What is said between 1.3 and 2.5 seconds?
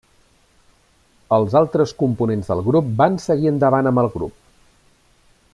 Els altres components